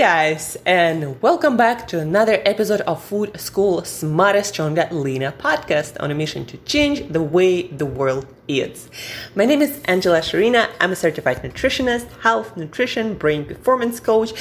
[0.00, 6.10] guys, and welcome back to another episode of Food School Smarter, Stronger, Leaner podcast on
[6.10, 8.88] a mission to change the way the world eats.
[9.34, 10.70] My name is Angela Shurina.
[10.80, 14.32] I'm a certified nutritionist, health, nutrition, brain performance coach,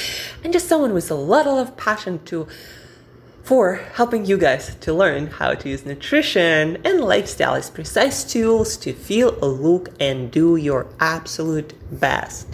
[0.45, 2.47] and just someone with a lot of passion to
[3.50, 8.78] for helping you guys to learn how to use nutrition and lifestyle as precise tools
[8.78, 12.46] to feel, look, and do your absolute best.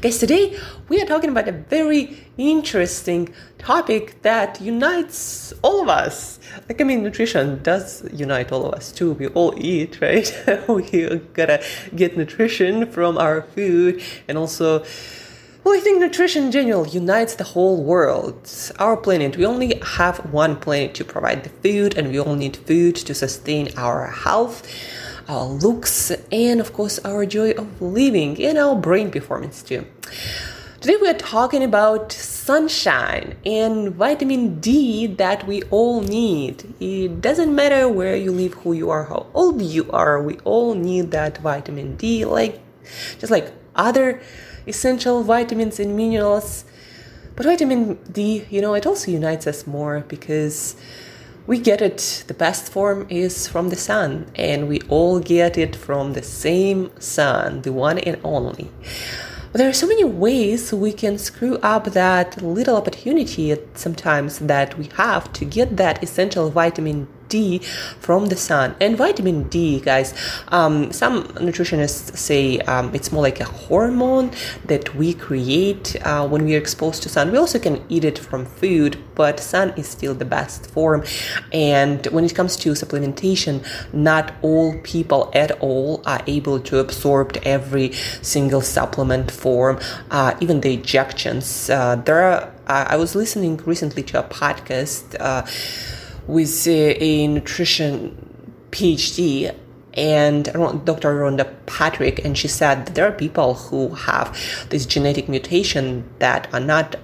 [0.00, 6.40] Guys, today we are talking about a very interesting topic that unites all of us.
[6.68, 9.12] Like, I mean, nutrition does unite all of us too.
[9.12, 10.26] We all eat, right?
[10.68, 11.62] we gotta
[11.94, 14.84] get nutrition from our food and also
[15.64, 18.50] well, I think nutrition in general unites the whole world.
[18.80, 22.56] Our planet, we only have one planet to provide the food, and we all need
[22.56, 24.66] food to sustain our health,
[25.28, 29.86] our looks, and of course, our joy of living and our brain performance too.
[30.80, 36.74] Today, we are talking about sunshine and vitamin D that we all need.
[36.80, 40.74] It doesn't matter where you live, who you are, how old you are, we all
[40.74, 42.60] need that vitamin D, like
[43.20, 44.20] just like other
[44.66, 46.64] essential vitamins and minerals.
[47.36, 50.76] But vitamin D, you know, it also unites us more because
[51.46, 55.74] we get it, the best form is from the sun, and we all get it
[55.74, 58.70] from the same sun, the one and only.
[59.50, 64.78] But there are so many ways we can screw up that little opportunity sometimes that
[64.78, 67.58] we have to get that essential vitamin D
[68.06, 68.68] from the sun.
[68.84, 70.08] And vitamin D, guys,
[70.58, 71.16] um, some
[71.46, 74.30] nutritionists say um, it's more like a hormone
[74.72, 77.32] that we create uh, when we are exposed to sun.
[77.32, 81.00] We also can eat it from food, but sun is still the best form.
[81.52, 83.54] And when it comes to supplementation,
[83.92, 89.78] not all people at all are able to absorb every single supplement form,
[90.10, 91.46] uh, even the ejections.
[91.74, 92.52] Uh, there are.
[92.66, 95.42] I was listening recently to a podcast uh,
[96.32, 99.54] with a nutrition PhD
[99.94, 101.20] and Dr.
[101.20, 104.34] Rhonda Patrick, and she said that there are people who have
[104.70, 106.96] this genetic mutation that are not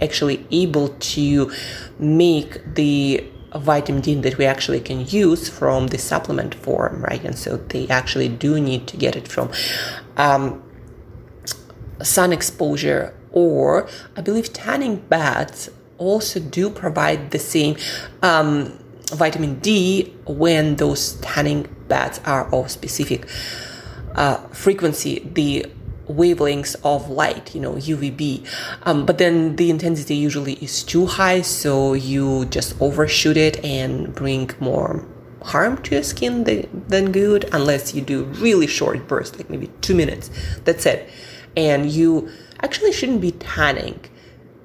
[0.00, 1.50] actually able to
[1.98, 3.24] make the
[3.56, 7.24] vitamin D that we actually can use from the supplement form, right?
[7.24, 9.50] And so they actually do need to get it from
[10.16, 10.62] um,
[12.02, 17.76] sun exposure, or I believe tanning baths also do provide the same
[18.22, 18.78] um,
[19.12, 23.26] vitamin D when those tanning beds are of specific
[24.14, 25.66] uh, frequency, the
[26.08, 28.46] wavelengths of light, you know, UVB.
[28.84, 34.14] Um, but then the intensity usually is too high, so you just overshoot it and
[34.14, 35.06] bring more
[35.42, 36.44] harm to your skin
[36.88, 40.30] than good, unless you do really short bursts, like maybe two minutes.
[40.64, 41.08] That's it.
[41.56, 42.30] And you
[42.62, 44.00] actually shouldn't be tanning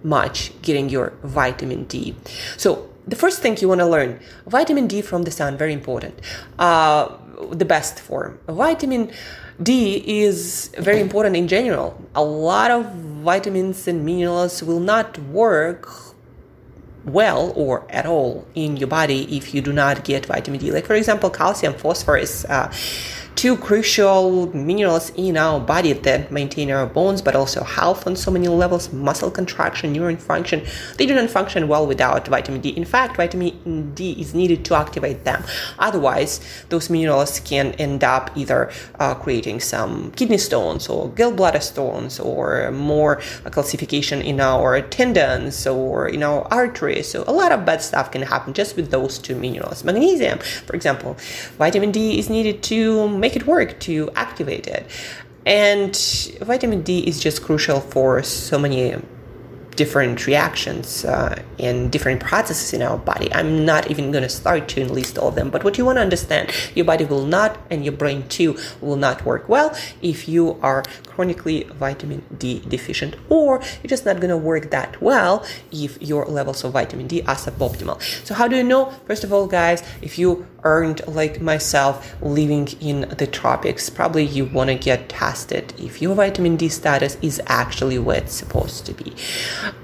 [0.04, 2.16] much getting your vitamin D.
[2.58, 6.20] So the first thing you want to learn vitamin D from the sun, very important.
[6.60, 7.18] Uh,
[7.52, 8.40] the best form.
[8.48, 9.12] Vitamin
[9.62, 12.00] D is very important in general.
[12.16, 15.90] A lot of vitamins and minerals will not work
[17.04, 20.72] well or at all in your body if you do not get vitamin D.
[20.72, 22.46] Like, for example, calcium, phosphorus.
[22.46, 22.72] Uh,
[23.41, 28.29] two crucial minerals in our body that maintain our bones but also health on so
[28.29, 30.62] many levels muscle contraction neuron function.
[30.97, 32.69] They do not function well without vitamin d.
[32.69, 35.44] In fact vitamin d is needed to activate them.
[35.79, 42.19] Otherwise those minerals can end up either uh, creating some kidney stones or gallbladder stones
[42.19, 43.16] or more
[43.56, 47.09] calcification in our tendons or in our arteries.
[47.09, 49.84] So a lot of bad stuff can happen just with those two minerals.
[49.84, 50.38] Magnesium
[50.68, 51.18] for example.
[51.58, 54.86] Vitamin d is needed to make make it work, to activate it.
[55.46, 55.96] And
[56.42, 58.96] vitamin D is just crucial for so many
[59.75, 63.34] different reactions uh, and different processes in our body.
[63.34, 65.98] I'm not even going to start to enlist all of them, but what you want
[65.98, 70.28] to understand, your body will not, and your brain too, will not work well if
[70.28, 75.46] you are chronically vitamin D deficient, or you're just not going to work that well
[75.72, 78.02] if your levels of vitamin D are suboptimal.
[78.26, 78.91] So, how do you know?
[79.06, 84.46] First of all, guys, if you aren't like myself living in the tropics, probably you
[84.46, 88.94] want to get tested if your vitamin D status is actually where it's supposed to
[88.94, 89.14] be.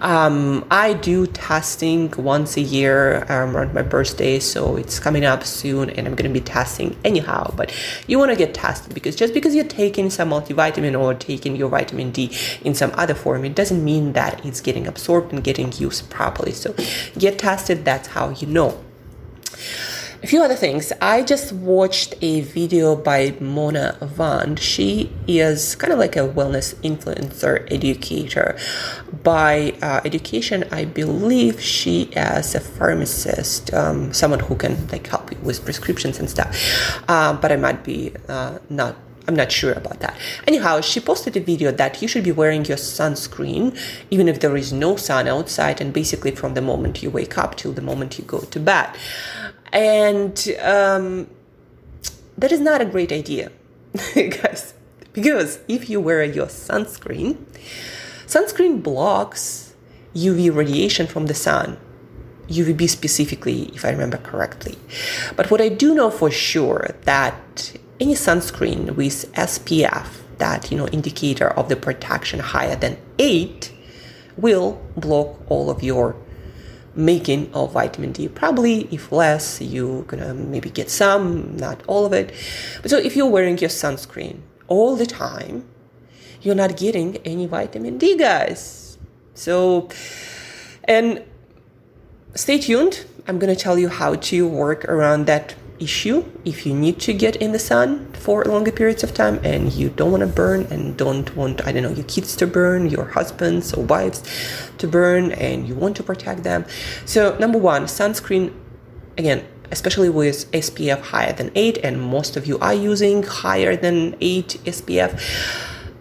[0.01, 1.27] Um, I do
[1.67, 6.15] testing once a year um, around my birthday, so it's coming up soon, and I'm
[6.15, 7.53] gonna be testing anyhow.
[7.57, 7.73] But
[8.07, 11.67] you want to get tested because just because you're taking some multivitamin or taking your
[11.67, 12.31] vitamin D
[12.63, 16.53] in some other form, it doesn't mean that it's getting absorbed and getting used properly.
[16.53, 16.73] So
[17.19, 17.83] get tested.
[17.83, 18.79] That's how you know.
[20.23, 20.91] A few other things.
[21.01, 24.59] I just watched a video by Mona Vand.
[24.59, 28.57] She is kind of like a wellness influencer educator.
[29.23, 35.31] By uh, education, I believe she is a pharmacist, um, someone who can like help
[35.31, 36.55] you with prescriptions and stuff.
[37.07, 38.95] Uh, but I might be uh, not
[39.27, 40.17] I'm not sure about that.
[40.47, 43.77] Anyhow, she posted a video that you should be wearing your sunscreen
[44.09, 47.57] even if there is no sun outside, and basically from the moment you wake up
[47.57, 48.89] till the moment you go to bed.
[49.71, 51.29] And um,
[52.37, 53.51] that is not a great idea,
[54.15, 54.73] guys,
[55.13, 57.37] because if you wear your sunscreen,
[58.25, 59.67] sunscreen blocks
[60.15, 61.77] UV radiation from the sun.
[62.47, 64.77] UVB specifically, if I remember correctly.
[65.35, 70.87] But what I do know for sure that any sunscreen with SPF, that you know
[70.87, 73.73] indicator of the protection higher than 8
[74.37, 76.15] will block all of your
[76.97, 78.27] making of vitamin D.
[78.27, 82.33] Probably if less, you're gonna maybe get some, not all of it.
[82.81, 85.65] But so if you're wearing your sunscreen all the time,
[86.41, 88.97] you're not getting any vitamin D, guys.
[89.33, 89.89] So,
[90.83, 91.23] and
[92.33, 93.05] stay tuned.
[93.27, 97.35] I'm gonna tell you how to work around that issue if you need to get
[97.37, 100.97] in the sun for longer periods of time and you don't want to burn and
[100.97, 104.23] don't want i don't know your kids to burn your husbands or wives
[104.77, 106.65] to burn and you want to protect them.
[107.05, 108.53] So number one sunscreen
[109.17, 114.15] again especially with spf higher than 8 and most of you are using higher than
[114.21, 115.19] 8 spf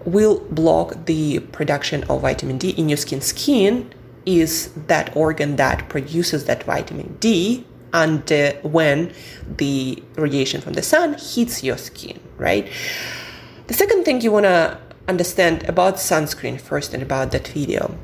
[0.05, 3.21] will block the production of vitamin d in your skin.
[3.21, 3.93] Skin
[4.25, 7.67] is that organ that produces that vitamin d
[8.03, 9.13] and uh, when
[9.57, 12.71] the radiation from the sun hits your skin, right?
[13.69, 14.79] The second thing you want to
[15.09, 17.97] understand about sunscreen first and about that video.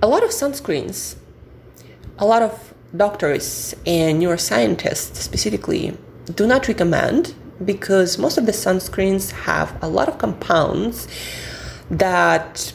[0.00, 1.16] A lot of sunscreens,
[2.18, 5.96] a lot of doctors and neuroscientists specifically
[6.34, 7.34] do not recommend
[7.64, 11.06] because most of the sunscreens have a lot of compounds
[11.90, 12.72] that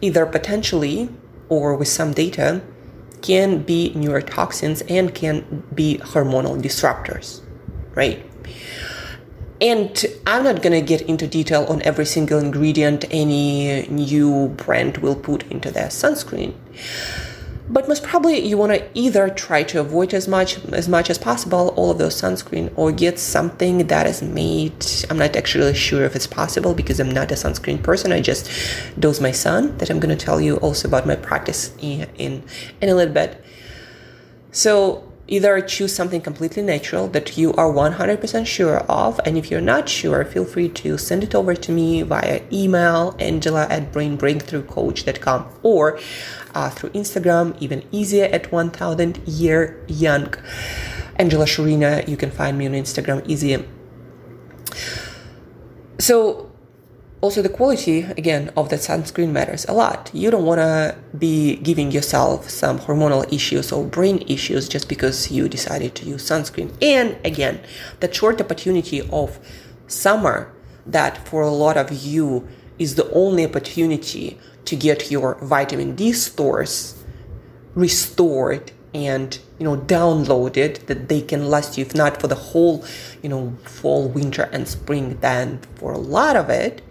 [0.00, 1.08] either potentially
[1.48, 2.62] or with some data
[3.22, 7.40] can be neurotoxins and can be hormonal disruptors,
[7.94, 8.24] right?
[9.60, 15.14] And I'm not gonna get into detail on every single ingredient any new brand will
[15.14, 16.54] put into their sunscreen.
[17.68, 21.16] But most probably you want to either try to avoid as much as much as
[21.16, 24.84] possible all of those sunscreen or get something that is made.
[25.08, 28.12] I'm not actually sure if it's possible because I'm not a sunscreen person.
[28.12, 28.50] I just
[28.98, 32.42] dose my sun that I'm going to tell you also about my practice in in,
[32.80, 33.42] in a little bit.
[34.50, 39.60] So either choose something completely natural that you are 100% sure of and if you're
[39.60, 45.46] not sure feel free to send it over to me via email angela at brainbreakthroughcoach.com
[45.62, 45.98] or
[46.54, 50.34] uh, through instagram even easier at 1000 year young.
[51.16, 53.64] Angela shurina you can find me on instagram easy
[55.98, 56.51] so
[57.22, 60.10] also the quality again of the sunscreen matters a lot.
[60.12, 65.30] You don't want to be giving yourself some hormonal issues or brain issues just because
[65.30, 66.74] you decided to use sunscreen.
[66.82, 67.60] And again
[68.00, 69.38] that short opportunity of
[69.86, 70.52] summer
[70.84, 72.48] that for a lot of you
[72.78, 77.04] is the only opportunity to get your vitamin d stores
[77.74, 82.84] restored and you know downloaded that they can last you if not for the whole
[83.22, 86.82] you know fall winter and spring then for a lot of it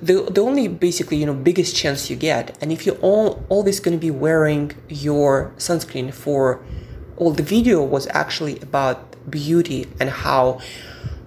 [0.00, 3.80] the, the only basically you know biggest chance you get and if you're all, always
[3.80, 6.62] going to be wearing your sunscreen for
[7.16, 10.60] all the video was actually about beauty and how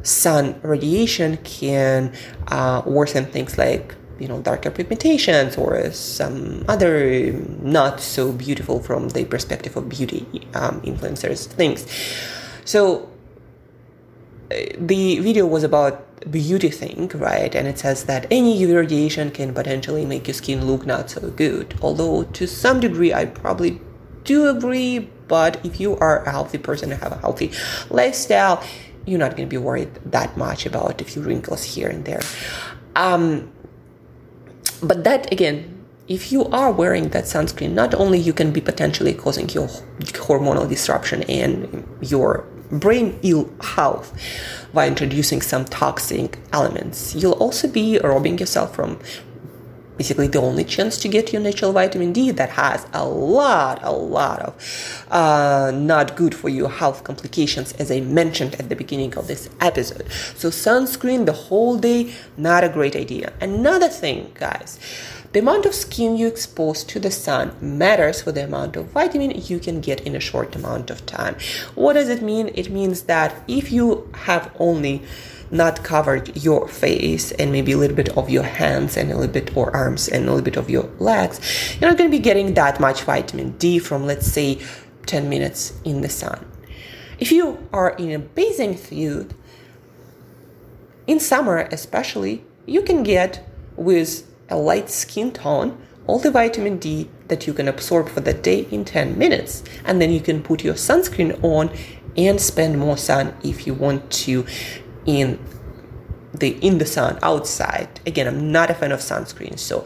[0.03, 2.13] sun radiation can
[2.47, 9.09] uh, worsen things like you know darker pigmentations or some other not so beautiful from
[9.09, 11.87] the perspective of beauty um, influencers things.
[12.65, 13.08] So
[14.49, 17.53] the video was about beauty thing, right?
[17.55, 21.29] And it says that any UV radiation can potentially make your skin look not so
[21.31, 21.75] good.
[21.81, 23.79] Although to some degree, I probably
[24.23, 25.09] do agree.
[25.27, 27.51] But if you are a healthy person and have a healthy
[27.89, 28.63] lifestyle,
[29.05, 32.21] you're not going to be worried that much about a few wrinkles here and there.
[32.95, 33.51] Um,
[34.81, 39.13] but that again, if you are wearing that sunscreen, not only you can be potentially
[39.13, 39.67] causing your
[39.99, 44.13] hormonal disruption and your brain ill health
[44.73, 47.15] by introducing some toxic elements.
[47.15, 48.99] You'll also be robbing yourself from
[49.99, 53.91] basically the only chance to get your natural vitamin D that has a lot, a
[53.91, 59.17] lot of uh, not good for you health complications, as I mentioned at the beginning
[59.17, 60.09] of this episode.
[60.41, 63.33] So, sunscreen the whole day, not a great idea.
[63.41, 64.79] Another thing, guys,
[65.31, 69.29] The amount of skin you expose to the sun matters for the amount of vitamin
[69.29, 71.35] you can get in a short amount of time.
[71.75, 72.49] What does it mean?
[72.55, 75.03] It means that if you have only
[75.51, 79.31] not covered your face and maybe a little bit of your hands and a little
[79.31, 81.39] bit or arms and a little bit of your legs,
[81.79, 84.59] you're not going to be getting that much vitamin D from let's say
[85.05, 86.43] 10 minutes in the sun.
[87.19, 89.31] If you are in a bathing suit,
[91.05, 95.77] in summer especially, you can get with a light skin tone
[96.09, 99.63] all the vitamin D that you can absorb for the day in 10 minutes.
[99.85, 101.69] And then you can put your sunscreen on
[102.17, 104.45] and spend more sun if you want to
[105.05, 105.39] in
[106.33, 107.99] the in the sun outside.
[108.07, 109.59] Again, I'm not a fan of sunscreen.
[109.59, 109.85] So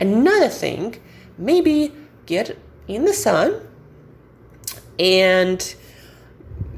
[0.00, 0.98] another thing,
[1.36, 1.92] maybe
[2.24, 2.56] get
[2.88, 3.60] in the sun
[4.98, 5.74] and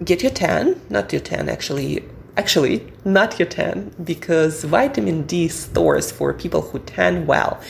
[0.04, 2.04] get your tan, not your tan actually,
[2.37, 7.61] actually not your tan because vitamin D stores for people who tan well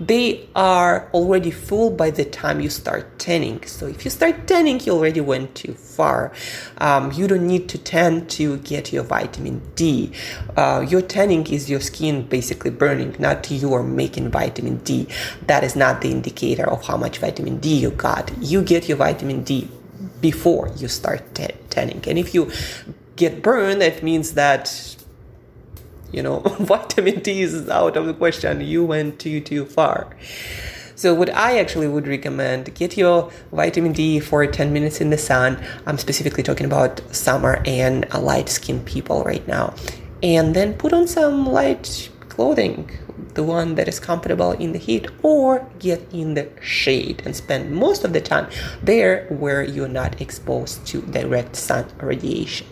[0.00, 3.64] they are already full by the time you start tanning.
[3.66, 6.32] So if you start tanning, you already went too far.
[6.78, 10.12] Um, you don't need to tan to get your vitamin D.
[10.56, 15.08] Uh, your tanning is your skin basically burning, not you are making vitamin D.
[15.46, 18.30] That is not the indicator of how much vitamin D you got.
[18.40, 19.68] You get your vitamin D
[20.20, 22.02] before you start t- tanning.
[22.06, 22.50] And if you
[23.18, 24.96] get burned, that means that
[26.10, 28.62] you know vitamin D is out of the question.
[28.62, 30.16] You went too too far.
[30.98, 35.16] So what I actually would recommend, get your vitamin D for 10 minutes in the
[35.16, 35.64] sun.
[35.86, 39.74] I'm specifically talking about summer and light skinned people right now.
[40.24, 42.90] And then put on some light clothing,
[43.34, 47.70] the one that is comfortable in the heat, or get in the shade and spend
[47.70, 48.50] most of the time
[48.82, 52.66] there where you're not exposed to direct sun radiation.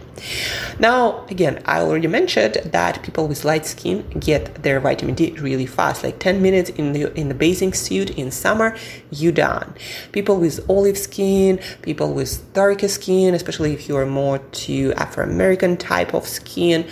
[0.78, 5.66] Now, again, I already mentioned that people with light skin get their vitamin D really
[5.66, 8.76] fast, like 10 minutes in the in the bathing suit in summer,
[9.10, 9.74] you done.
[10.12, 15.24] People with olive skin, people with darker skin, especially if you are more to Afro
[15.24, 16.86] American type of skin.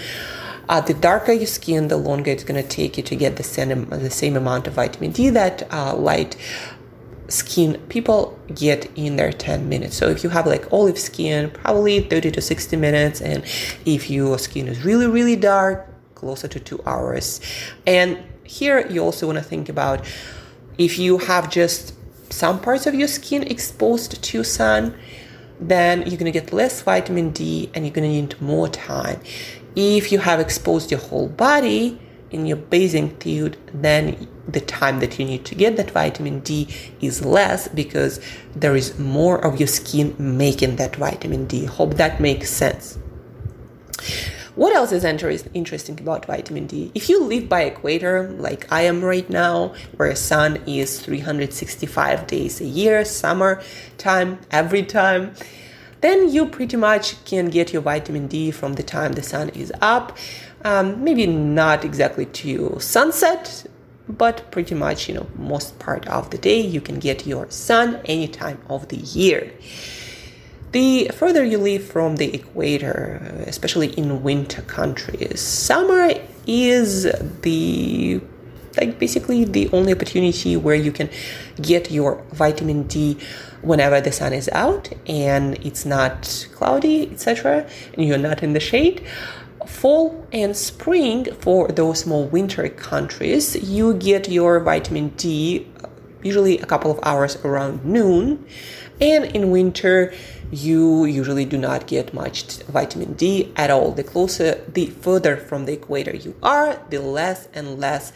[0.68, 3.42] Uh, the darker your skin, the longer it's going to take you to get the
[3.42, 6.36] same, the same amount of vitamin D that uh, light
[7.28, 9.96] skin people get in their 10 minutes.
[9.96, 13.20] So if you have like olive skin, probably 30 to 60 minutes.
[13.20, 13.44] And
[13.84, 17.40] if your skin is really, really dark, closer to two hours.
[17.86, 20.06] And here you also want to think about
[20.78, 21.94] if you have just
[22.30, 24.96] some parts of your skin exposed to sun,
[25.60, 29.20] then you're going to get less vitamin D and you're going to need more time.
[29.76, 32.00] If you have exposed your whole body,
[32.34, 36.68] in your bathing suit, then the time that you need to get that vitamin D
[37.00, 38.20] is less because
[38.54, 41.64] there is more of your skin making that vitamin D.
[41.64, 42.98] Hope that makes sense.
[44.54, 46.92] What else is interesting about vitamin D?
[46.94, 52.60] If you live by equator, like I am right now, where sun is 365 days
[52.60, 53.62] a year, summer
[53.98, 55.34] time, every time,
[56.02, 59.72] then you pretty much can get your vitamin D from the time the sun is
[59.80, 60.16] up
[60.64, 63.66] um, maybe not exactly to sunset,
[64.08, 68.00] but pretty much, you know, most part of the day you can get your sun
[68.06, 69.52] any time of the year.
[70.72, 76.10] The further you live from the equator, especially in winter countries, summer
[76.46, 77.04] is
[77.42, 78.20] the
[78.76, 81.08] like basically the only opportunity where you can
[81.62, 83.16] get your vitamin D
[83.62, 88.58] whenever the sun is out and it's not cloudy, etc., and you're not in the
[88.58, 89.06] shade
[89.66, 95.88] fall and spring for those more winter countries you get your vitamin d uh,
[96.22, 98.44] usually a couple of hours around noon.
[99.00, 100.14] And in winter
[100.50, 103.92] you usually do not get much vitamin d at all.
[103.92, 108.12] The closer the further from the equator you are the less and less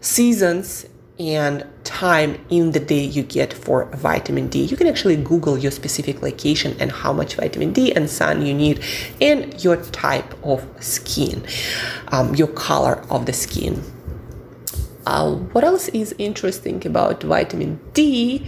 [0.00, 0.86] seasons
[1.18, 4.62] and time in the day you get for vitamin D.
[4.62, 8.52] You can actually Google your specific location and how much vitamin D and sun you
[8.52, 8.82] need
[9.20, 11.46] and your type of skin,
[12.08, 13.82] um, your color of the skin.
[15.06, 18.46] Uh, what else is interesting about vitamin D?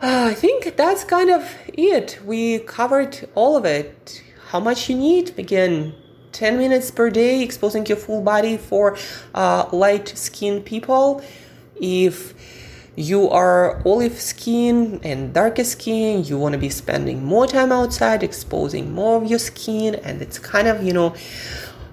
[0.00, 2.18] Uh, I think that's kind of it.
[2.24, 4.22] We covered all of it.
[4.48, 5.38] How much you need?
[5.38, 5.94] Again,
[6.32, 8.96] 10 minutes per day exposing your full body for
[9.34, 11.22] uh, light skin people.
[11.80, 12.34] If
[12.94, 18.22] you are olive skin and darker skin you want to be spending more time outside
[18.22, 21.14] exposing more of your skin and it's kind of you know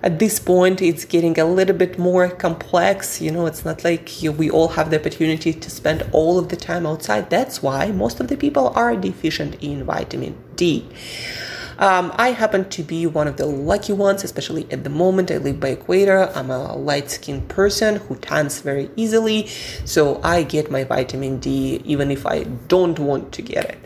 [0.04, 4.22] at this point it's getting a little bit more complex you know it's not like
[4.22, 7.30] you, we all have the opportunity to spend all of the time outside.
[7.30, 10.86] That's why most of the people are deficient in vitamin d
[11.80, 15.32] Um, I happen to be one of the lucky ones, especially at the moment.
[15.32, 16.30] I live by equator.
[16.36, 19.48] I'm a light skinned person who tans very easily,
[19.86, 23.80] so I get my vitamin D even if I don't want to get it.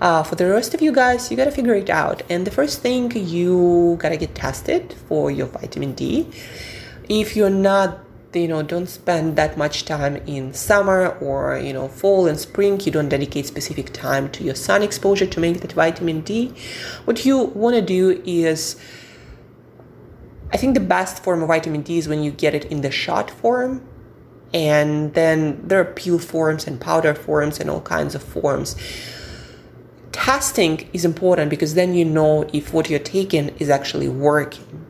[0.00, 2.22] Uh, for the rest of you guys, you gotta figure it out.
[2.28, 6.28] And the first thing, you gotta get tested for your vitamin D.
[7.08, 8.00] If you're not
[8.32, 12.80] you know don't spend that much time in summer or you know fall and spring.
[12.80, 16.52] You don't dedicate specific time to your sun exposure to make that vitamin d.
[17.04, 18.76] What you want to do is
[20.52, 22.90] i think the best form of vitamin d is when you get it in the
[22.90, 23.86] shot form.
[24.52, 28.74] And then there are peel forms and powder forms and all kinds of forms.
[30.10, 34.89] Testing is important because then you know if what you're taking is actually working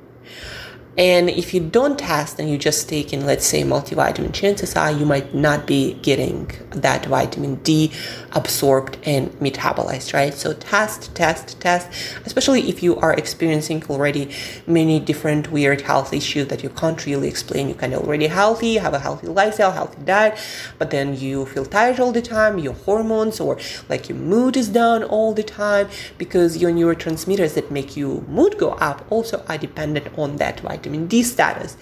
[0.99, 4.91] and if you don't test and you just take in, let's say, multivitamin, chances are
[4.91, 7.93] you might not be getting that vitamin D
[8.33, 10.35] absorbed and metabolized, right?
[10.35, 11.89] So test, test, test,
[12.27, 14.33] especially if you are experiencing already
[14.67, 17.69] many different weird health issues that you can't really explain.
[17.69, 20.39] You're kind of already healthy, have a healthy lifestyle, healthy diet,
[20.79, 24.69] but then you feel tired all the time, your hormones or like your mood is
[24.69, 29.57] down all the time because your neurotransmitters that make you mood go up also are
[29.57, 31.77] dependent on that vitamin vitamin D status.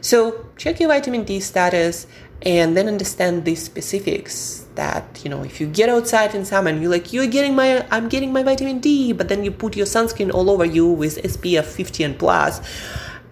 [0.00, 2.06] So check your vitamin D status
[2.42, 6.82] and then understand the specifics that you know if you get outside in summer and
[6.82, 9.86] you're like you're getting my i'm getting my vitamin d but then you put your
[9.86, 12.60] sunscreen all over you with spf 50 and plus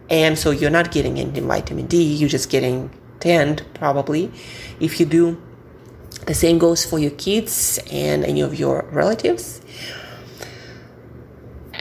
[0.09, 4.31] and so you're not getting any vitamin d you're just getting tanned probably
[4.81, 5.37] if you do
[6.27, 9.61] the same goes for your kids and any of your relatives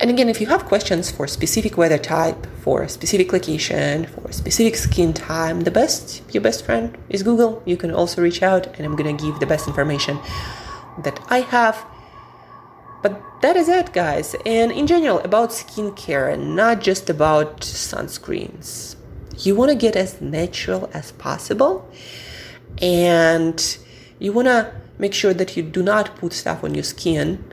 [0.02, 4.76] and again, if you have questions for specific weather type, for specific location, for specific
[4.76, 7.62] skin type, the best, your best friend is Google.
[7.68, 10.18] You can also reach out and I'm gonna give the best information
[11.04, 11.86] that I have.
[13.04, 14.36] But that is it, guys.
[14.44, 18.96] And in general, about skincare, and not just about sunscreens.
[19.38, 21.88] You wanna get as natural as possible
[22.82, 23.78] and
[24.18, 27.44] you wanna make sure that you do not put stuff on your skin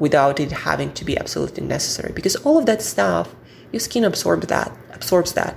[0.00, 2.12] without it having to be absolutely necessary.
[2.12, 3.36] Because all of that stuff
[3.70, 5.56] your skin absorbs that absorbs that.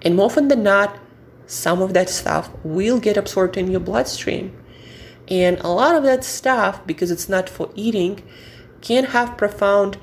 [0.00, 0.98] And more often than not
[1.46, 4.56] some of that stuff will get absorbed in your bloodstream.
[5.28, 8.22] And a lot of that stuff because it's not for eating
[8.80, 9.98] can have profound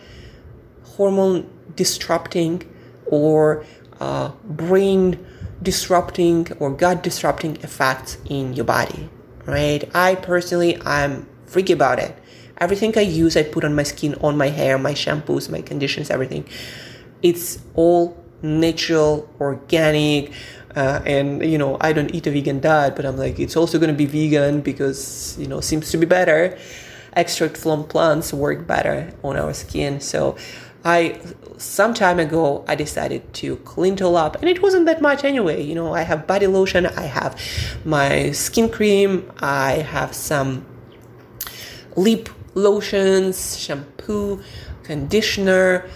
[0.83, 2.63] hormone disrupting
[3.07, 3.65] or
[3.99, 5.25] uh, brain
[5.63, 9.09] disrupting or gut disrupting effects in your body
[9.45, 9.89] right?
[9.93, 12.17] I personally i'm freaky about it
[12.61, 16.09] Everything I use, I put on my skin, on my hair, my shampoos, my conditions,
[16.09, 16.47] everything.
[17.21, 20.31] It's all natural, organic,
[20.75, 23.77] uh, and you know I don't eat a vegan diet, but I'm like it's also
[23.79, 26.57] going to be vegan because you know seems to be better.
[27.13, 30.37] Extract from plants work better on our skin, so.
[30.83, 31.21] I
[31.57, 35.23] some time ago I decided to clean it all up and it wasn't that much
[35.23, 35.61] anyway.
[35.61, 37.39] You know, I have body lotion, I have
[37.85, 40.65] my skin cream, I have some
[41.95, 44.41] lip lotions, shampoo,
[44.83, 45.89] conditioner,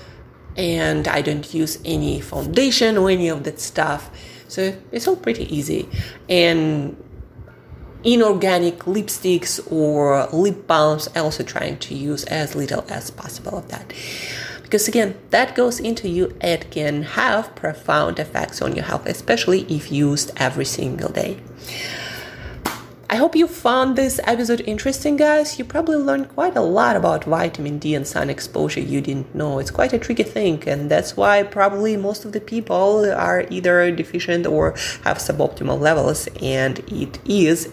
[0.57, 4.09] and I don't use any foundation or any of that stuff.
[4.47, 5.89] So it's all pretty easy.
[6.29, 6.95] And
[8.03, 13.67] inorganic lipsticks or lip balms, I also trying to use as little as possible of
[13.69, 13.91] that.
[14.61, 19.61] Because again, that goes into you, it can have profound effects on your health, especially
[19.63, 21.39] if used every single day.
[23.07, 25.59] I hope you found this episode interesting, guys.
[25.59, 29.59] You probably learned quite a lot about vitamin D and sun exposure you didn't know.
[29.59, 33.91] It's quite a tricky thing, and that's why probably most of the people are either
[33.91, 34.71] deficient or
[35.03, 37.71] have suboptimal levels, and it is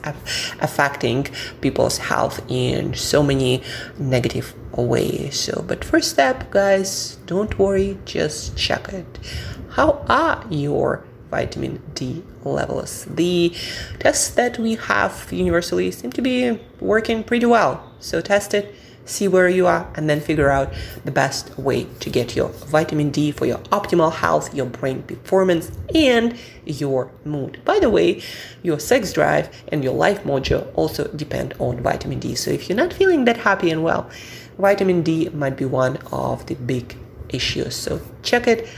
[0.61, 1.27] affecting
[1.63, 3.63] people's health in so many
[3.99, 5.41] negative ways.
[5.41, 9.19] So, but first step, guys, don't worry, just check it.
[9.71, 13.07] How are your vitamin D levels.
[13.07, 13.53] The
[13.99, 17.73] tests that we have universally seem to be working pretty well.
[17.99, 20.69] So test it, see where you are, and then figure out
[21.05, 25.73] the best way to get your vitamin D for your optimal health, your brain performance,
[25.95, 27.61] and your mood.
[27.65, 28.23] By the way,
[28.63, 32.35] your sex drive and your life mojo also depend on vitamin D.
[32.35, 34.09] So if you're not feeling that happy and well,
[34.59, 36.97] vitamin D might be one of the big
[37.31, 37.75] issues.
[37.75, 38.69] So check it,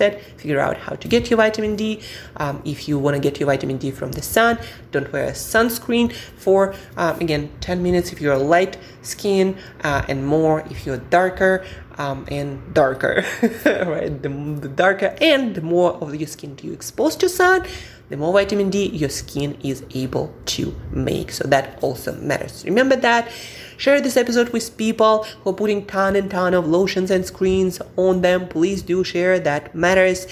[0.00, 2.00] it, figure out how to get your vitamin D.
[2.36, 4.58] Um, if you want to get your vitamin D from the sun,
[4.90, 10.26] don't wear a sunscreen for, um, again, 10 minutes if you're light skin uh, and
[10.26, 11.64] more if you're darker
[11.98, 13.24] um, and darker,
[13.64, 14.22] right?
[14.22, 14.28] The,
[14.60, 17.66] the darker and the more of your skin you expose to sun,
[18.08, 21.30] the more vitamin D your skin is able to make.
[21.30, 22.64] So that also matters.
[22.64, 23.30] Remember that
[23.80, 27.80] Share this episode with people who are putting ton and ton of lotions and screens
[27.96, 28.46] on them.
[28.46, 29.40] Please do share.
[29.40, 30.26] That matters.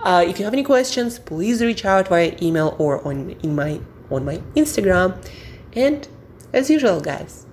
[0.00, 3.80] Uh, if you have any questions, please reach out via email or on in my
[4.10, 5.14] on my Instagram.
[5.72, 6.08] And
[6.52, 7.46] as usual, guys,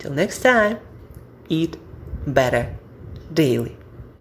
[0.00, 0.80] till next time,
[1.48, 1.76] eat
[2.26, 2.76] better
[3.32, 3.79] daily.